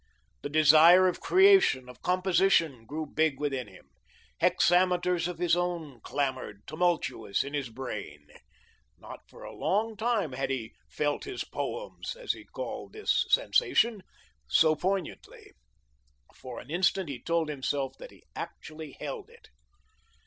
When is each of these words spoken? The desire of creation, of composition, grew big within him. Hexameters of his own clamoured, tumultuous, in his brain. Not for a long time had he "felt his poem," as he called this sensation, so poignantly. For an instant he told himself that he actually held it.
The 0.41 0.49
desire 0.49 1.07
of 1.07 1.19
creation, 1.21 1.87
of 1.87 2.01
composition, 2.01 2.87
grew 2.87 3.05
big 3.05 3.39
within 3.39 3.67
him. 3.67 3.91
Hexameters 4.39 5.27
of 5.27 5.37
his 5.37 5.55
own 5.55 5.99
clamoured, 6.01 6.65
tumultuous, 6.65 7.43
in 7.43 7.53
his 7.53 7.69
brain. 7.69 8.25
Not 8.97 9.19
for 9.29 9.43
a 9.43 9.53
long 9.53 9.95
time 9.95 10.31
had 10.31 10.49
he 10.49 10.73
"felt 10.89 11.25
his 11.25 11.43
poem," 11.43 11.99
as 12.17 12.33
he 12.33 12.45
called 12.45 12.93
this 12.93 13.27
sensation, 13.29 14.01
so 14.47 14.73
poignantly. 14.75 15.51
For 16.33 16.57
an 16.59 16.71
instant 16.71 17.07
he 17.07 17.21
told 17.21 17.47
himself 17.47 17.93
that 17.99 18.09
he 18.09 18.23
actually 18.35 18.97
held 18.99 19.29
it. 19.29 19.49